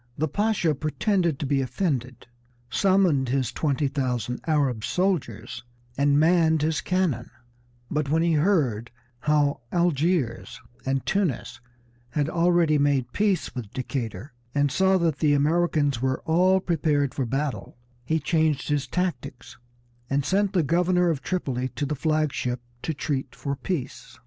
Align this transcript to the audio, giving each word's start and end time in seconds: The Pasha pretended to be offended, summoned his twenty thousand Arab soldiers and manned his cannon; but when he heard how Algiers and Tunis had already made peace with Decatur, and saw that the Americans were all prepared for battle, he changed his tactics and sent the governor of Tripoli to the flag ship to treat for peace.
The 0.17 0.27
Pasha 0.27 0.73
pretended 0.73 1.37
to 1.37 1.45
be 1.45 1.61
offended, 1.61 2.25
summoned 2.71 3.29
his 3.29 3.51
twenty 3.51 3.87
thousand 3.87 4.41
Arab 4.47 4.83
soldiers 4.83 5.63
and 5.95 6.19
manned 6.19 6.63
his 6.63 6.81
cannon; 6.81 7.29
but 7.91 8.09
when 8.09 8.23
he 8.23 8.33
heard 8.33 8.89
how 9.19 9.61
Algiers 9.71 10.59
and 10.87 11.05
Tunis 11.05 11.61
had 12.09 12.29
already 12.29 12.79
made 12.79 13.13
peace 13.13 13.53
with 13.53 13.71
Decatur, 13.73 14.33
and 14.55 14.71
saw 14.71 14.97
that 14.97 15.19
the 15.19 15.33
Americans 15.35 16.01
were 16.01 16.21
all 16.21 16.59
prepared 16.59 17.13
for 17.13 17.27
battle, 17.27 17.77
he 18.03 18.19
changed 18.19 18.69
his 18.69 18.87
tactics 18.87 19.55
and 20.09 20.25
sent 20.25 20.53
the 20.53 20.63
governor 20.63 21.11
of 21.11 21.21
Tripoli 21.21 21.67
to 21.75 21.85
the 21.85 21.93
flag 21.93 22.33
ship 22.33 22.59
to 22.81 22.95
treat 22.95 23.35
for 23.35 23.55
peace. 23.55 24.17